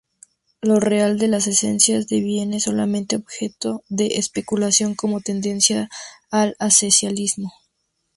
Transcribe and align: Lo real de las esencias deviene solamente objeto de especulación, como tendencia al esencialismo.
Lo 0.61 0.79
real 0.79 1.19
de 1.19 1.27
las 1.27 1.45
esencias 1.45 2.07
deviene 2.07 2.59
solamente 2.59 3.17
objeto 3.17 3.83
de 3.87 4.07
especulación, 4.17 4.95
como 4.95 5.21
tendencia 5.21 5.91
al 6.31 6.57
esencialismo. 6.59 7.53